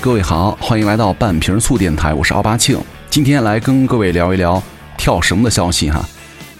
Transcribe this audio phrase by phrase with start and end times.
[0.00, 2.78] 各位好，欢迎来到半瓶醋电台，我是奥巴庆，
[3.10, 4.62] 今天来跟各位聊一聊
[4.96, 6.08] 跳绳的消息哈。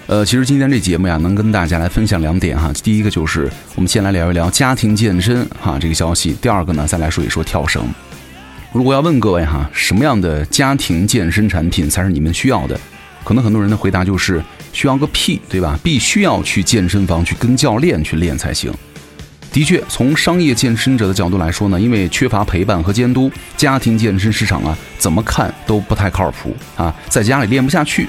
[0.09, 2.73] 呃，其实今天这节目呀，能跟大家来分享两点哈。
[2.83, 7.83] 第一个就是我们先来聊一聊家庭健身哈这个消息，第二个呢，再来说一说跳绳。
[8.73, 12.79] 如果要问各位哈，什么样的家庭健身产品才是你们需要的？
[13.23, 15.79] 可能很多人的回答就是需要个屁，对吧？
[15.83, 18.73] 必须要去健身房去跟教练去练才行。
[19.59, 28.07] 的确，从商业健身者的角度来说呢，因为缺乏陪伴和监督，家庭健身市场啊，怎么看都不太靠谱啊，在家里练不下去。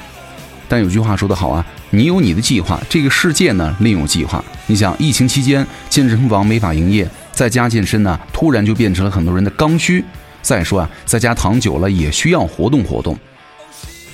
[0.67, 4.45] 但有句话说得好啊，你有你的计划，这个世界呢另有计划。
[4.67, 10.05] 你想，疫情期间健身房没法营业，在家健身呢，突然就变成了很多人的刚需。
[10.43, 13.18] 再说啊，在家躺久了也需要活动活动。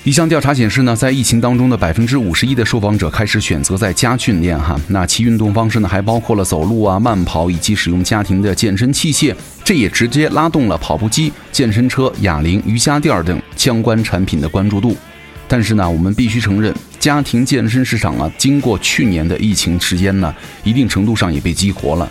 [0.06, 4.80] 一项调查显示呢，在疫情当中的百分之五十一的受访者开始选择在家训练哈。
[4.90, 14.96] 那其运动方式呢，还包括了走路啊、慢跑以及使用家庭的健身器械，这也直接拉动了跑步机、健身车、哑铃、瑜伽垫等相关产品的关注度。
[15.48, 20.32] 但是呢，我们必须承认，家庭健身市场啊，经过去年的疫情时间呢，
[20.64, 22.08] 一定程度上也被激活了。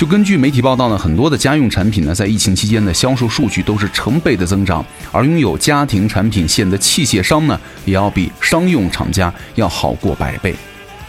[0.00, 10.54] 就根据媒体报道呢，很多的家用产品呢，在疫情期间的销售数据都是成倍的增长，而拥有家庭产品线的器械商呢，也要比商用厂家要好过百倍。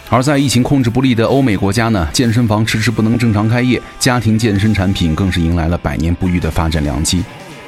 [0.09, 7.23] 而在疫情控制不力的欧美国家呢，健身房迟迟不能正常开业，家庭健身产品更是迎来了百年不遇的发展良机。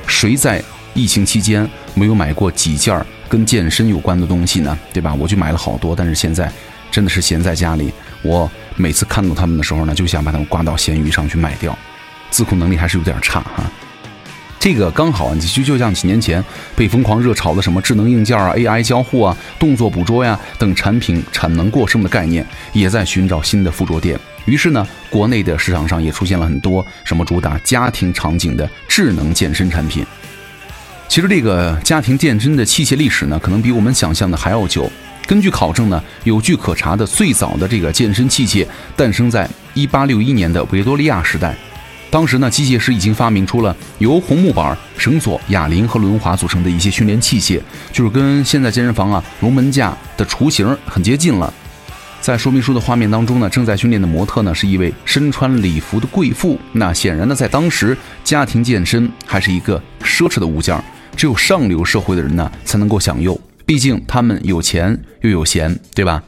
[0.05, 0.61] 谁在
[0.93, 3.01] 疫情期间没有买过几件？
[3.29, 5.13] 跟健身有关的东西呢，对吧？
[5.13, 6.51] 我就买了好多，但是现在
[6.91, 7.93] 真的是闲在家里。
[8.21, 11.77] 我每次看到他们的时候呢，就想把他们挂到闲鱼上去卖掉，
[12.29, 13.63] 自控能力还是有点差哈。
[14.59, 16.41] 这个刚好啊，就就像几年前
[16.73, 24.17] 被疯狂热炒的什么智能硬件啊、AI 交互啊、动作捕捉呀等产品产能过剩的概念，也在寻找新的附着点。
[24.45, 30.05] 于是呢，国内的市场上也出现了很多什么主打家庭场景的智能健身产品。
[31.09, 34.89] 其实这个家庭健身的器械历史呢，可能比我们想象的还要久。
[35.25, 41.55] 根据考证呢，有据可查的最早的这个健身器械诞生在1861年的维多利亚时代。
[42.11, 47.59] 当时呢，机械师已经发明出了由红木板、绳索、哑铃和轮滑组成的一些训练器械，
[47.91, 51.51] 就是跟现在健身房啊龙门架的雏形很接近了。
[52.21, 56.59] 在说明书的画面当中呢，正在训练的模特呢是一位身穿礼服的贵妇。
[56.73, 60.79] 那显然呢，在当时家庭健身还是一个奢侈的物件。
[61.15, 66.23] 只有上流社会的人呢才能够享用，毕竟他们有钱又有闲，对吧？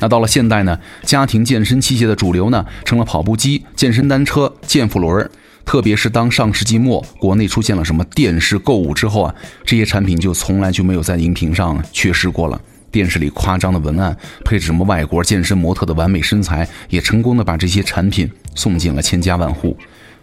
[0.00, 5.28] 那到了现代呢，家庭健身器械的主流呢成了跑步机、健身单车、健腹轮。
[5.64, 12.58] 特别是当上世纪末国内出现了什么电视购物之后啊，这些产品就从来就没有在荧屏上缺失过了。
[12.90, 14.16] 电视里夸张的文案，
[14.46, 19.76] 配置什么外国健身模特的完美身材，也成功的把这些产品送进了千家万户。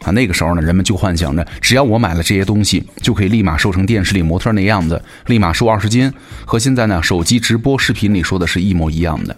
[0.04, 6.12] 啊，那个时候呢，人们就幻想着，只要我买了这些东西，就可以立马瘦成电视里模特那样子，立马瘦二十斤，
[6.46, 9.36] 和现在呢手机直播视频里说的是一模一样的。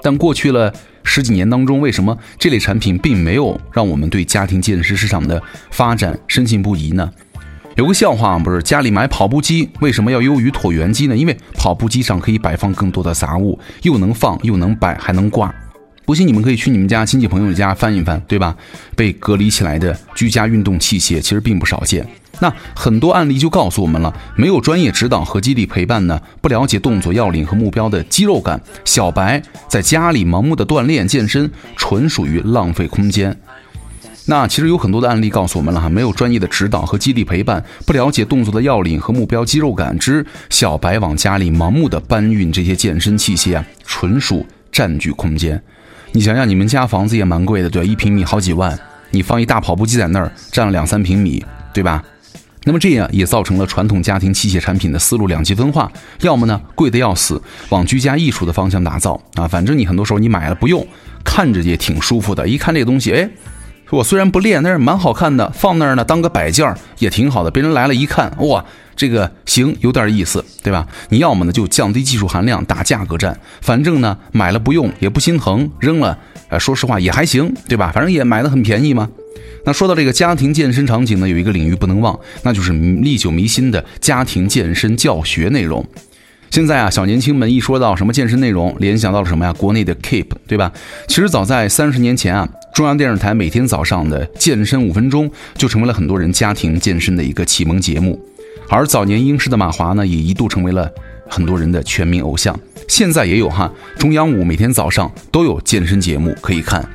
[0.00, 0.72] 但过去了
[1.02, 7.10] 十几年当中，为什么这类产品并没有让我们对家庭健身市场的发展深信不疑呢？
[7.74, 11.16] 有个笑话，不是家里买跑步机为什么要优于椭圆机呢？
[11.16, 15.52] 因为跑步机上可以摆放更多的杂物，又能放又能摆还能挂。
[16.08, 18.56] 不信你们可以去你们家亲戚朋友家翻一翻，对吧？
[18.96, 22.08] 被隔离起来的居家运动器械其实并不少见。
[22.40, 33.38] 那很多案例就告诉我们了，没有专业指导和激励陪伴呢，不了解动作要领和目标的肌肉感，小白在家里盲目的锻炼健身，纯属于浪费空间。
[34.24, 45.62] 那其实有很多的案例告诉我们了哈，没有专业的指导和激励陪伴，不了解动作的要领和目标肌肉感知，小白往家里盲目的搬运这些健身器械啊，纯属占据空间。
[46.12, 48.78] 你想想，你们家房子也蛮贵的，对一平米好几万，
[49.10, 52.02] 你放一大跑步机在那儿，占了两三平米，对吧？
[52.64, 60.86] 那么这样也造成了传统家庭器械产品的思路两极分化，要么呢贵的要死，往居家艺术的方向打造啊，反正你很多时候你买了不用，
[61.24, 63.30] 看着也挺舒服的，一看这个东西，哎。
[63.90, 67.50] 我虽然不练，但是蛮好看的，放那儿呢当个摆件儿也挺好的。
[67.50, 68.64] 别人来了一看，哇，
[68.94, 70.86] 这个行，有点意思，对吧？
[71.08, 76.18] 你要么呢就降低技术含量打价格战，反正呢买了不用也不心疼，扔了，
[76.48, 77.90] 呃，说实话也还行，对吧？
[77.94, 79.08] 反正也买的很便宜嘛。
[79.64, 85.86] 那说到这个家庭健身场景呢，有一个领域不能忘，那就是历久弥新的家庭健身教学内容。
[86.50, 89.52] 现在啊，小年轻们一说到什么健身内容，联想到了什么呀？
[89.52, 90.72] 国内的 Keep，对吧？
[91.06, 92.48] 其实早在三十年前啊。
[92.74, 98.20] 中央电视台每天早上的健身五分钟就成为了很多人家庭健身的一个启蒙节目，
[98.68, 100.88] 而早年英式的马华呢，也一度成为了
[101.28, 102.56] 很多人的全民偶像。
[102.86, 106.88] 现在也有哈，中央五每天早上都有健身节目可以看，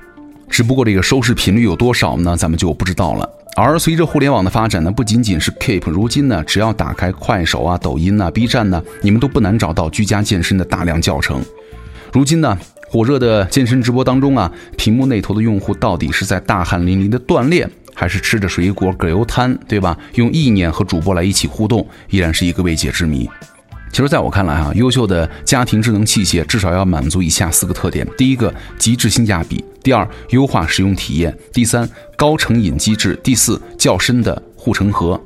[0.54, 2.38] 只不过这个收视频率有多少呢？
[2.38, 3.28] 咱们就不知道了。
[3.56, 11.44] 而随着互联网的发展呢，不仅仅是 Keep，如今呢，只要打开快手啊、抖音啊、B 站呢，你们都不难找到居家健身的大量教程。
[12.12, 12.56] 如今呢，
[12.88, 19.98] 火热的健身直播当中啊，屏幕那头的用户到底是在大汗淋漓的锻炼，还是吃着水果葛优瘫，对吧？
[20.14, 23.28] 用意念和主播来一起互动，依然是一个未解之谜。
[23.94, 31.88] 其实，在我看来啊，优秀的家庭智能器械至少要满足以下四个特点：第一个，极致性价比；第二，优化使用体验；第三，
[32.18, 35.22] 高成瘾机制；第四，较深的护城河。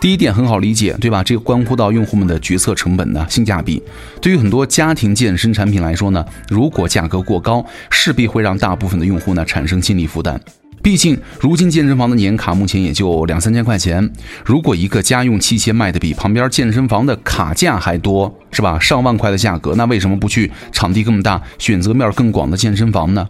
[0.00, 1.22] 第一点很好理解，对吧？
[1.22, 3.80] 这个关乎到用户们的决策成本呢性价比。
[4.20, 10.40] 对于很多家庭健身产品来说呢，如果价格过高，势必会让大部分的用户呢产生心理负担。
[10.88, 14.10] 毕竟，如今健身房的年卡目前也就两三千块钱。
[14.42, 18.78] 如果一个家用器械卖的比旁边健身房的卡价还多，是吧？
[18.80, 23.28] 上万块的价格，那为什么不去场地更大、选择面更广的健身房呢？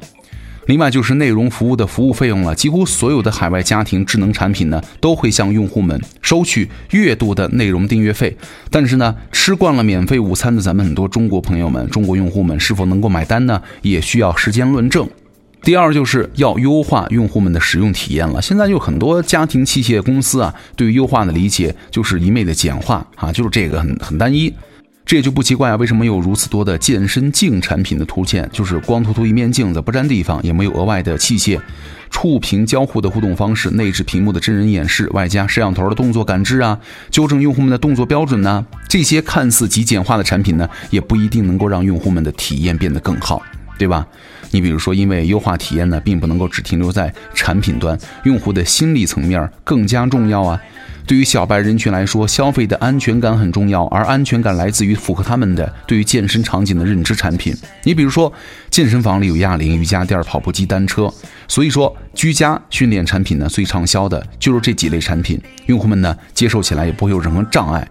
[0.66, 2.54] 另外就是内容服务的服务费用了。
[2.54, 8.36] 几乎所有的海外家庭智能产品呢，都会向用户们收取月度的内容订阅费。
[8.70, 13.60] 但是呢，吃惯了免费午餐的咱们很多中国朋友们、中国用户们，是否能够买单呢？
[13.82, 15.10] 也需要时间论证。
[15.60, 18.40] 第二就是要优化用户们的使用体验了。
[18.40, 24.54] 现在有很多家庭器械公司啊，对于优化的理解就是一昧的简化啊，就是这个很很单一，
[25.04, 25.76] 这也就不奇怪啊。
[25.76, 31.60] 为什么有如此多的健身镜产品的图片，就是光秃秃一面镜子，不占地方，也没有额外的器械，
[32.08, 36.78] 触屏交互的互动方式，内置屏幕的真人演示，外加摄像头的动作感知啊，
[37.10, 38.64] 纠正用户们的动作标准呢？
[38.88, 43.42] 这些看似极简化的产品呢，也不一定能够让用户们的体验变得更好。
[43.78, 44.04] 对吧？
[44.50, 50.60] 你比如说，因为优化体验呢，并不能够只停留在产品端，用户的心理层面更加重要啊。
[51.06, 57.56] 对于小白人群来说，消费的安全感很重要，而安全感来自于符合他们的对于健身场景的认知产品。
[57.84, 58.30] 你比如说，
[58.68, 61.10] 健身房里有哑铃、瑜伽垫、跑步机、单车，
[61.46, 67.88] 所以说居家训练产品呢，最畅销的就是这几类产品，用户们呢接受起来也不会有任何障碍。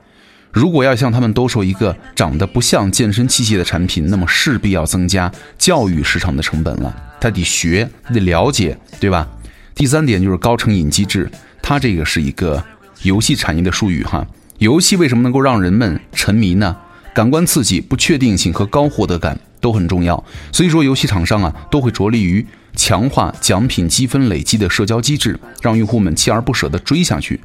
[0.57, 6.92] 如果要向他们兜售一个长得不像健身器械的产品，那么势必要增加教育市场的成本了。
[7.21, 9.27] 他得学，他得了解，对吧？
[9.75, 11.30] 第三点就是高成瘾机制，
[11.62, 12.63] 它这个是一个
[13.04, 14.25] 游戏产业的术语哈。
[14.57, 16.75] 游戏为什么能够让人们沉迷呢？
[17.13, 20.24] 感官刺激、不确定性和高获得感都很重要。
[20.51, 22.44] 所以说，游戏厂商啊都会着力于
[22.75, 27.39] 强化奖品积分累积的社交机制，让用户们锲而不舍地追下去。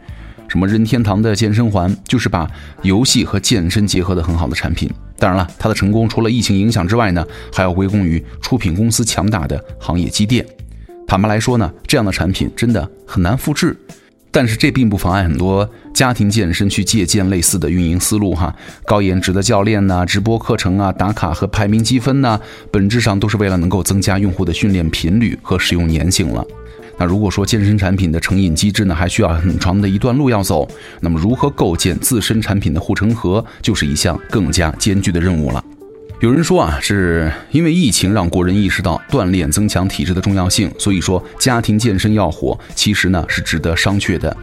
[0.52, 2.46] 什么任天堂的健身环就是把
[2.82, 4.86] 游戏和健身结合的很好的产品。
[5.18, 10.44] 当然了，它的成功除了疫情影响之外呢，还要归功于出品公司强大的行业积淀。
[11.06, 13.74] 坦白来说呢，这样的产品真的很难复制。
[14.30, 18.54] 但是这并不妨碍很多家庭健身去借鉴类似的运营思路哈。
[18.84, 22.38] 高颜值的教练呐，直播课程啊，打卡和排名积分呐，
[22.70, 26.44] 本质上都是为了能够增加用户的训练频率和使用粘性了。
[26.98, 30.68] 那如果说健身产品的成瘾机制呢，还需要很长的一段路要走，
[31.00, 35.64] 那么如何构建自身产品的护城河，就是一项更加艰巨的任务了。
[36.20, 44.36] 有人说啊，是因为疫情让国人意识到锻炼增强体质的重要性，所以说家庭健身要火，其实呢是值得商榷的。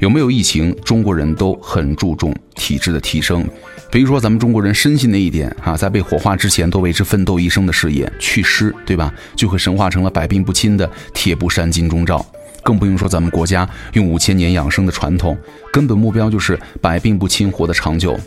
[0.00, 3.46] 有没有疫情，中国人都很注重体质的提升。
[3.90, 9.12] 比如说咱们中国人深信的一点啊，在被火化之前都为之奋斗一生的事业祛湿，对吧？
[9.34, 12.24] 就会神化成了百病不侵的铁布衫金钟罩。
[12.62, 15.36] 更不用说咱们国家用五千年养生的传统，
[15.72, 18.18] 根本目标就是百病不侵，活得长久。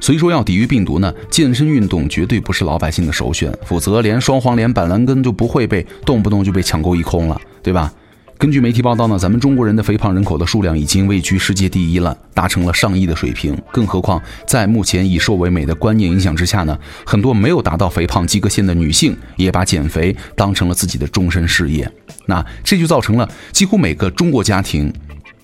[0.00, 7.92] 所以说要抵御病毒呢，健身运动绝对不是老百姓的首选，否则连双黄连、板蓝根就不会被动不动就被抢购一空了，对吧？
[8.36, 13.56] 根据媒体报道呢，咱们中国人的肥胖人口的数量已经位居世界第一了，达成了上亿的水平。
[13.72, 21.90] 更何况，在目前以瘦为美的观念影响之下呢，很多没有达到肥胖及格线的女性也把减肥当成了自己的终身事业。
[22.26, 24.92] 那这就造成了几乎每个中国家庭，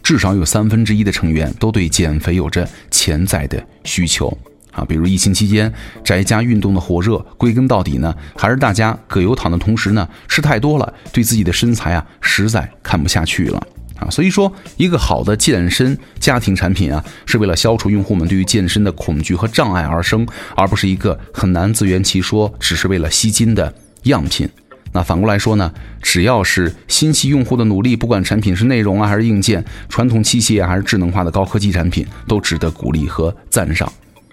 [0.03, 4.37] 至少有三分之一的成员都对减肥有着潜在的需求。
[4.81, 5.71] 啊，比如疫情期间
[6.03, 13.63] 宅家运动的火热，归根到底呢，还是大家葛优躺的同时呢，吃太多了，对自己的身材啊，实在看不下去了
[13.97, 14.09] 啊。
[14.11, 24.49] 所以说，一个好的健身家庭产品啊，是为了消除用户们对于健身的恐惧和障碍而生，而不是一个很难自圆其说，只是为了吸金的样品。
[24.93, 25.73] 那反过来说呢，
[26.03, 33.93] 只要是新奇用户的努力，不管产品是内容啊，还是硬件，传统器械啊，还是智能化的高科技产品，都值得鼓励和赞赏。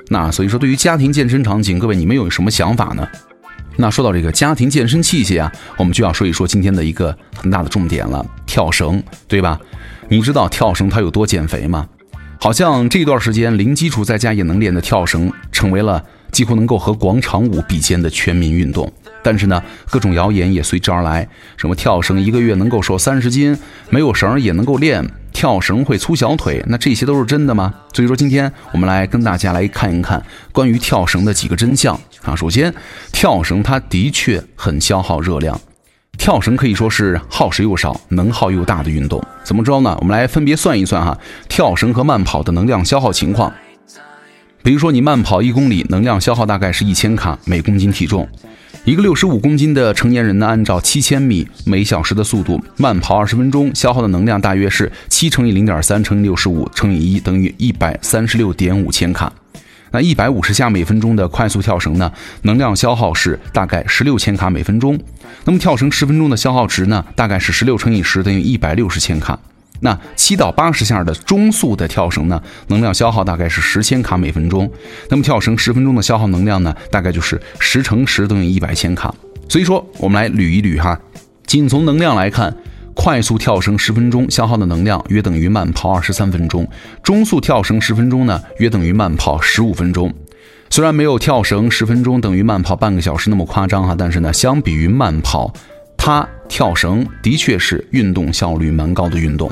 [0.09, 3.07] 那所以说，对于家庭健身场景，各位你们有什么想法呢？
[3.75, 9.59] 那说到这个家庭健身器械啊，我们就要说一说今天的一个很大的重点了——跳绳，对吧？
[10.09, 11.87] 你知道跳绳它有多减肥吗？
[12.39, 18.91] 好像这段时间零基础在家也能练的跳绳，成为了几乎能够和广场舞比肩的全民运动。
[19.27, 23.57] 但是呢，各种谣言也随之而来，什么跳绳一个月能够瘦三十斤，
[23.89, 27.73] 没有绳也能够练，跳绳会粗小腿，那这些都是真的吗？
[27.91, 32.33] 所以说，今天我们来跟大家来看一看关于跳绳的几个真相啊。
[32.37, 32.73] 首先，
[33.11, 35.59] 跳绳它的确很消耗热量，
[36.17, 39.21] 跳绳可以说是耗时又少、能耗又大的运动。
[39.43, 39.97] 怎么着呢？
[39.99, 41.19] 我们来分别算一算哈，
[41.49, 43.53] 跳绳和慢跑的能量消耗情况。
[44.63, 48.25] 比如说，你慢跑一公里，能量消耗大概是一千卡每公斤体重。
[48.87, 59.33] 一个六十五公斤的成年人呢，按照七千米每小时的速度慢跑二十分钟，消耗的能量大约是七乘以零点三乘以六十五乘以一等于一百三十六点五千卡。
[59.91, 62.09] 那一百五十下每分钟的快速跳绳呢，
[62.43, 64.97] 能量消耗是大概十六千卡每分钟。
[65.43, 69.37] 那么跳绳十分钟的消耗值呢，大概是十六乘以十等于一百六十千卡。
[69.81, 74.69] 那七到八十下的中速的跳绳呢，能量消耗大概是十千卡每分钟。
[75.09, 79.13] 那么跳绳十分钟的消耗能量呢，大概就是十乘十等于一百千卡。
[79.49, 80.99] 所以说，我们来捋一捋哈，
[81.45, 82.55] 仅从能量来看，
[82.93, 86.67] 快速跳绳十分钟消耗的能量约等于慢跑二十三分钟，
[87.01, 90.13] 中速跳绳十分钟呢，约等于慢跑十五分钟。
[90.69, 95.53] 虽然没有跳绳十分钟等于慢跑半个小时那么夸张哈，但是呢，相比于慢跑，
[95.95, 99.49] 它跳绳的确是运动效率蛮高的运动。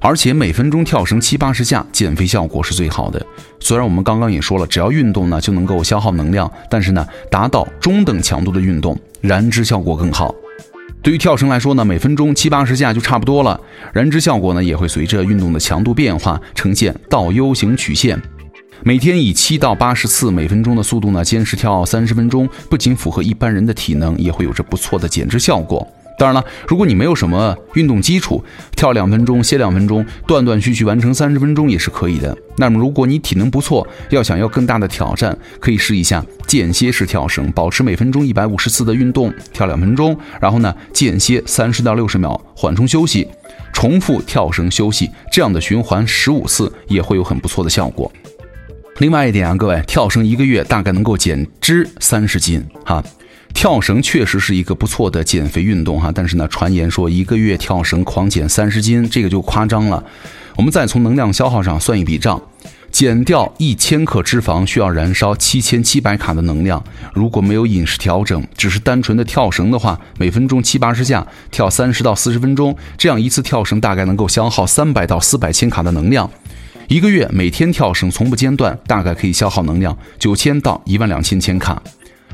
[0.00, 3.24] 而且每分钟跳绳七八十下，减肥效果是最好的。
[3.60, 10.34] 虽然我们刚刚也说了，只要运动呢就能够消耗能量，但是呢，达到中等强度的运动，燃脂效果更好。
[11.02, 13.60] 对于跳绳来说呢，每分钟七八十下就差不多了，
[13.92, 18.20] 燃脂效果呢也会随着运动的强度变化呈现倒 U 型曲线。
[18.82, 25.86] 每天以七到八十次每分钟的速度呢，坚持跳三十分钟，不仅符合一般人的体能，也会有着不错的减脂效果。
[26.20, 28.44] 当然了，如果你没有什么运动基础，
[28.76, 32.36] 跳两分钟，歇两分钟，断断续续完成三十分钟也是可以的。
[32.58, 43.26] 那么，如果你体能不错，要想要更大的挑战，可以试一下间歇式跳绳，保持每分钟一百五十次的运动，跳两分钟，然后呢间歇三十到六十秒，缓冲休息，
[43.72, 48.12] 重复跳绳休息，这样的循环十五次也会有很不错的效果。
[48.98, 53.02] 另外一点啊，各位，跳绳一个月大概能够减脂三十斤哈。
[53.52, 60.02] 跳绳确实是一个不错的减肥运动哈，但是呢，传言说一个月跳绳狂减三十斤，这个就夸张了。
[60.56, 62.40] 我们再从能量消耗上算一笔账，
[62.90, 66.82] 减掉一千克脂肪需要燃烧七千七百卡的能量。
[67.12, 76.30] 如果没有饮食调整，只是单纯的跳绳的话，每分钟七八十下，跳三十到四十分钟，这样一次跳绳大概能够消耗三百到四百千卡的能量。
[76.88, 81.80] 一个月每天跳绳从不间断，大概可以消耗能量九千到一万两千千卡。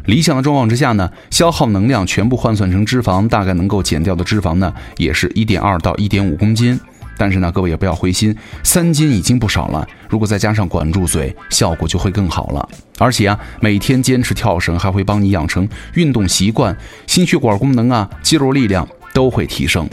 [0.07, 6.79] 理想的状况之下呢，消耗能量全部换算成脂肪，大概能够减掉的脂肪呢，也是一点二到一点五公斤。
[7.19, 9.89] 但是呢，各位也不要灰心，三斤已经不少了。
[10.09, 12.69] 如果再加上管住嘴，效果就会更好了。
[12.99, 19.89] 而且啊，每天坚持跳绳还会帮你养成运动习惯，心血管功能啊，肌肉力量都会提升。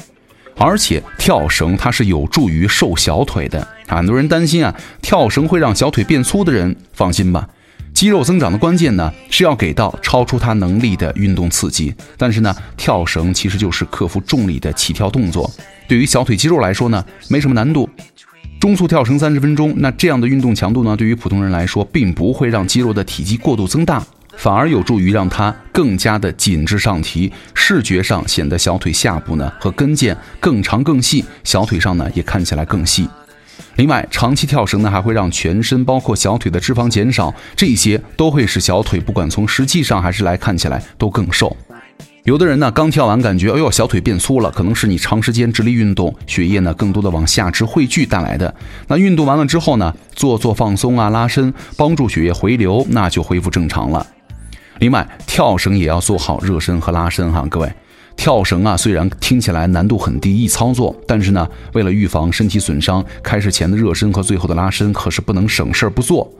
[0.57, 3.67] 而且跳绳它是有助于瘦小腿的。
[3.87, 7.47] 很多人担心啊，跳绳会让小腿变粗的人，放心吧。
[7.93, 11.93] 肌肉增长的关键呢，是要给到超出他能力的运动刺激。
[12.17, 15.49] 但是呢，跳绳其实就是克服重力的起跳动作，
[15.87, 17.87] 对于小腿肌肉来说呢，没什么难度。
[18.59, 24.01] 中速跳绳三十分钟，那这样的运动强度呢，对于普通人来说，并不会让肌肉的体积过度增大，
[24.37, 33.07] 反而有助于让它更加的紧致上提，视觉上显得小腿下部呢和跟腱更长更细，小腿上呢也看起来更细。
[33.75, 41.55] 另外，长期跳绳呢，还会让全身包括小腿的脂肪减少，这些都会使小腿不管从实际上还是来看起来都更瘦。
[42.23, 48.53] 有的人呢，刚跳完感觉，哎呦，小腿变粗了，可能是你长时间直立运动，血液呢更多的往下肢汇聚带来的。
[48.87, 54.05] 那运动完了之后呢，做做放松啊，拉伸，帮助血液回流，那就恢复正常了。
[54.79, 57.69] 另外，跳绳也要做好热身和拉伸哈，各位。
[58.15, 66.31] 跳绳啊，虽然听起来难度很低，易操作，但是呢，为了预防身体损伤，开始前的热身和最后的拉伸可是不能省事儿不做。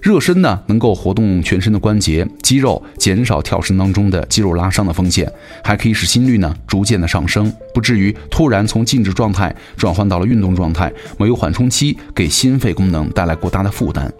[0.00, 5.30] 热身呢，能够活动全身的关节、肌肉，减少跳绳当中的肌肉拉伤的风险，
[5.64, 14.10] 还可以使心率呢逐渐的上升，不至于突然从静止状态转换到了运动状态，没有缓冲期，给心肺功能带来过大的负担。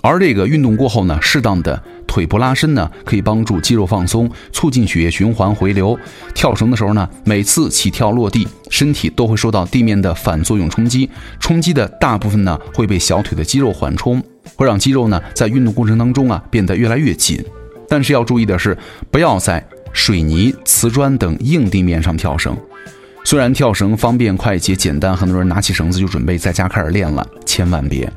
[0.00, 5.98] 而这个运动过后呢，适当的腿部拉伸呢，可以帮助肌肉放松，促进血液循环回流。
[6.34, 14.22] 跳绳的时候呢，每次起跳落地，身体都会受到地面的反作用冲击，冲击的大部分呢会被小腿的肌肉缓冲，
[14.54, 17.44] 会让肌肉呢在运动过程当中啊变得越来越紧。
[17.88, 18.76] 但是要注意的是，
[19.10, 22.56] 不要在水泥、瓷砖等硬地面上跳绳。
[23.24, 28.10] 虽然跳绳方便快捷简单，很多人拿起绳子就准备在家开始练了，千万别。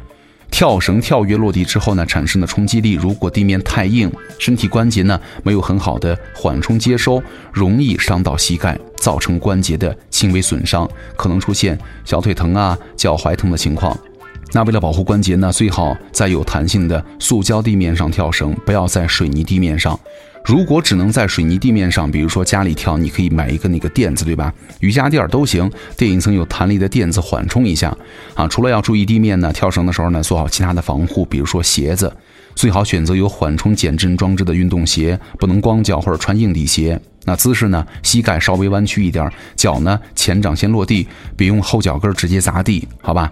[0.52, 13.98] 跳绳跳跃落地之后呢，产生的冲击力，如果地面太硬，身体关节呢没有很好的缓冲接收，容易伤到膝盖，造成关节的轻微损伤，可能出现小腿疼啊、脚踝疼的情况。
[14.54, 19.98] 那为了保护关节呢，最好在有弹性的塑胶地面上跳绳，不要在水泥地面上。
[20.44, 24.54] 如果只能在水泥地面上，比如说家里跳，你可以买一个那个垫子，对吧？
[24.80, 27.96] 瑜伽垫都行，垫一层有弹力的垫子缓冲一下。
[28.34, 32.12] 啊，除了要注意地面呢，跳绳的时候呢，做好其他的防护，比如说鞋子，
[32.56, 37.00] 最好选择有缓冲减震装置的运动鞋，不能光脚或者穿硬底鞋。
[37.26, 41.08] 那姿势呢，膝盖稍微弯曲一点，脚呢前掌先落地，
[41.38, 43.32] 别用后脚跟直接砸地，好吧？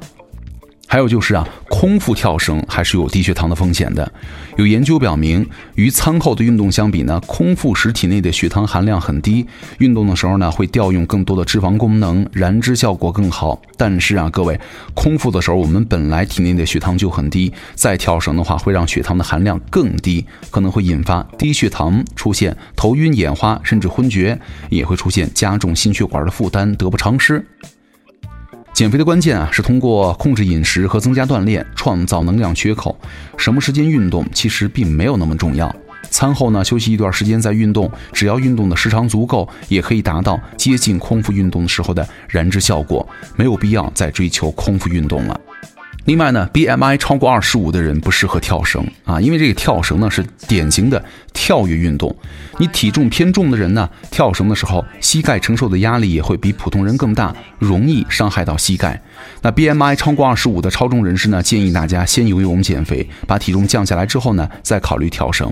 [0.91, 4.11] 还有就是啊，空腹跳绳还是有低血糖的风险的。
[4.57, 9.45] 有研究表明，与餐后的运动相比呢，空腹时体内的血糖含量很低。
[9.77, 13.61] 运动的时候呢，会调用更多的脂肪功能，燃脂效果更好。
[13.77, 14.59] 但是啊，各位，
[14.95, 24.39] 空腹的时候我们本来体内的血糖就很低，再跳绳的话会让血糖的含量更低，可能会引发低血糖，出现头晕眼花，甚至昏厥，
[24.71, 27.45] 也会出现加重心血管的负担，得不偿失。
[28.79, 32.97] 减肥的关键啊，是通过控制饮食和增加锻炼，创造能量缺口。
[33.35, 35.69] 什么时间运动其实并没有那么重要。
[36.09, 43.05] 餐后呢，休息一段时间再运动，只要运动的时长足够，也可以达到接近空腹运动的时候的燃脂效果。
[43.35, 45.37] 没有必要再追求空腹运动了。
[46.05, 51.03] 另外呢，BMI 超过二十五的人不适合跳绳啊，因为这个跳绳呢是典型的
[51.33, 52.15] 跳跃运动。
[52.57, 58.99] 你体重偏重的人呢，跳绳的时候膝盖承受的压力也会比普通人更大，容易伤害到膝盖。
[59.41, 65.51] 那 BMI 超过二十五的超重人士呢，建议大家先游泳减肥，把体重降下来之后呢，再考虑跳绳。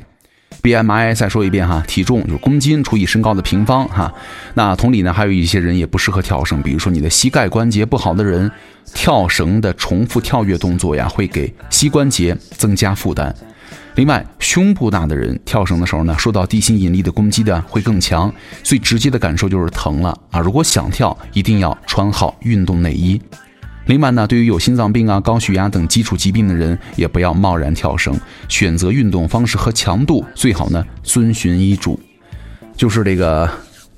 [0.61, 4.13] BMI 再说一遍哈，体重就是公斤除以身高的平方哈。
[4.53, 8.51] 那同理呢，还有一些人也不适合跳绳，比如说你的膝盖关节不好的人。
[8.93, 13.35] 跳绳的重复跳跃动作呀，会给膝关节增加负担。
[13.95, 18.33] 另外，胸部大的人跳绳的时候呢，受到地心引力的攻击的会更强，
[18.63, 20.39] 最直接的感受就是疼了啊！
[20.39, 23.21] 如果想跳，一定要穿好运动内衣。
[23.87, 28.15] 另外呢，对于有心脏病啊、高血压等基础疾病的人，也不要贸然跳绳，
[28.47, 31.99] 选择运动方式和强度最好呢遵循医嘱。
[32.75, 33.49] 就是这个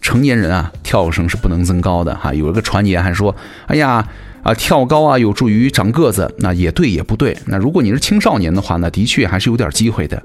[0.02, 2.34] 成年人啊，跳绳是不能增高的哈。
[2.34, 3.36] 有一个传言还说，
[3.67, 4.08] 哎呀。
[4.41, 7.38] 啊，跳高啊，有助于长个子，那也对也不对。
[7.47, 10.23] 那如果你是青少年的话呢，的确还是有点机会的。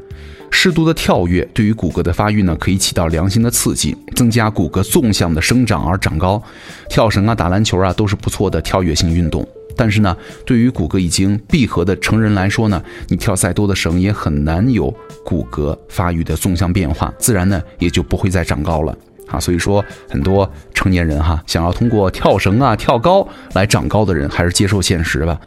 [0.54, 6.40] 适度的跳跃对于骨骼的发育呢，可以起到良性的刺激，增加骨骼纵向的生长而长高。
[6.88, 9.46] 跳绳啊，打篮球啊，都是不错的跳跃性运动。
[9.76, 18.96] 但是呢，对于骨骼已经闭合的成人来说呢，你跳再多的绳也很难有骨骼发育的纵向变化，自然呢也就不会再长高了。
[19.26, 25.38] 啊，所以说很多成年人哈，想要通过跳绳啊、跳高来长高的人，还是接受现实吧。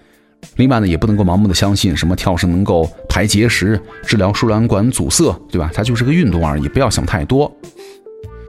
[0.56, 5.70] 另外呢，也不能够盲目的相信什么跳绳能够排结石、治疗输卵管阻塞，对吧？
[5.74, 7.52] 它就是个运动而已，不要想太多。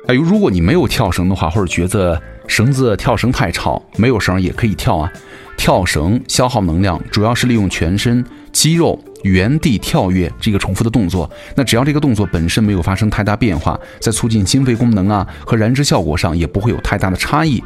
[0.07, 5.13] 哎，如果你没有跳绳的话，或者觉得绳子跳绳太吵，没有绳也可以跳啊。
[5.59, 8.99] 跳绳消耗能量，主要是利用全身肌肉。
[9.25, 17.61] 原地跳跃这个重复的动作，那只要这个动作本身没有发生太大变化，在促进心肺功能啊和燃脂效果上也不会有太大的差异。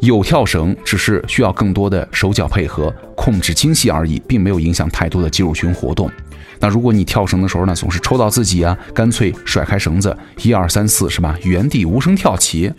[0.00, 6.10] 有跳绳只是需要更多的手脚配合，控制精细而已，并没有影响太多的肌肉群活动。
[6.58, 11.36] 那如果你跳绳的时候呢，总是抽到自己啊，干脆甩开绳子，一二三四是吧？
[11.42, 12.72] 原地无声跳起，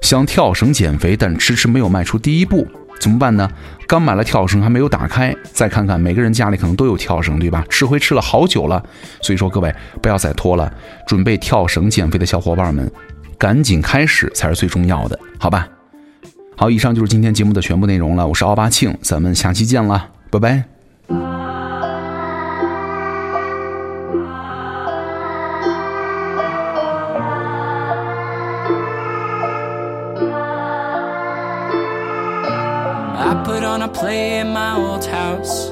[0.00, 2.66] 想跳绳减肥，但迟迟没有迈出第一步。
[3.00, 3.50] 怎么办呢？
[3.88, 7.64] 刚买了跳绳还没有打开，再看看每个人家里可能都有跳绳，对吧？
[7.68, 8.82] 吃灰吃了好久了，
[9.20, 10.72] 所以说各位不要再拖了，
[11.06, 12.90] 准备跳绳减肥的小伙伴们，
[13.36, 15.68] 赶紧开始才是最重要的，好吧？
[16.54, 20.64] 好，以上就是今天节目的全部内容了，我是奥巴庆，咱们下期见了，拜拜。
[34.02, 35.70] play in my old house.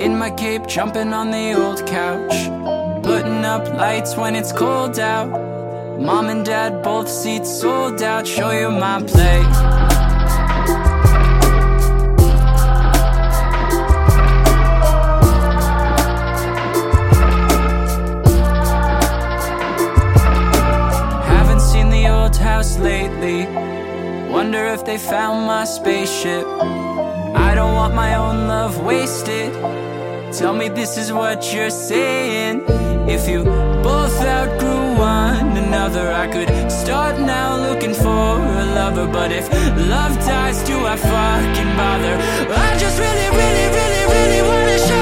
[0.00, 2.48] In my cape, jumping on the old couch.
[3.02, 5.28] Putting up lights when it's cold out.
[6.00, 8.26] Mom and dad, both seats sold out.
[8.26, 9.77] Show you my place.
[22.68, 23.46] House lately.
[24.30, 26.46] Wonder if they found my spaceship.
[27.48, 29.52] I don't want my own love wasted.
[30.32, 32.64] Tell me this is what you're saying.
[33.08, 33.44] If you
[33.82, 38.30] both outgrew one another, I could start now looking for
[38.62, 39.06] a lover.
[39.06, 39.48] But if
[39.88, 42.16] love dies, do I fucking bother?
[42.66, 44.97] I just really, really, really, really wanna show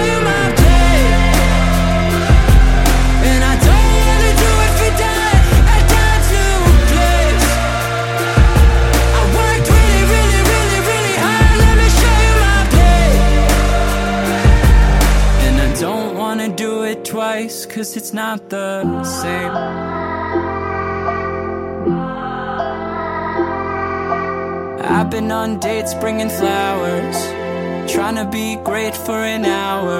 [17.76, 19.52] cause it's not the same.
[24.96, 27.18] I've been on dates bringing flowers,
[27.92, 29.98] trying to be great for an hour.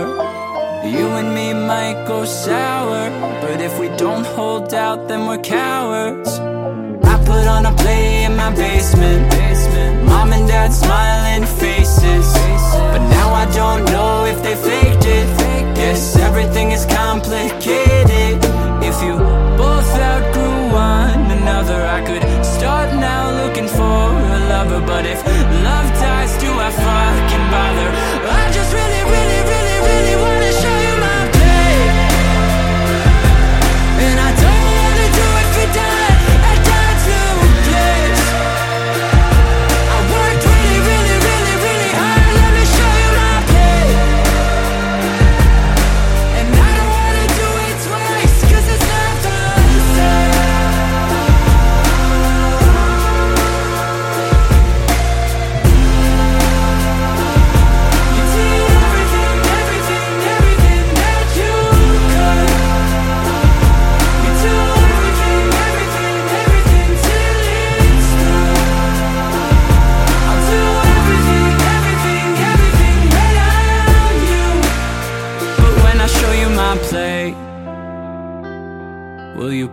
[0.87, 3.11] You and me might go sour,
[3.43, 6.31] but if we don't hold out, then we're cowards.
[7.12, 9.35] I put on a play in my basement.
[10.07, 12.27] Mom and dad smiling faces.
[12.93, 15.57] But now I don't know if they faked it.
[15.77, 17.56] Yes, everything is complicated.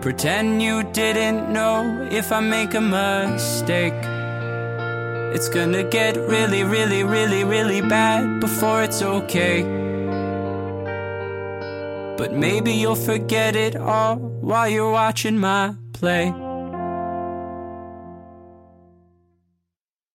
[0.03, 3.93] Pretend you didn't know if I make a mistake?
[5.33, 9.63] It's gonna get really, really, really, really bad before it's okay.
[12.17, 16.42] But maybe you'll forget it all while you're watching my play.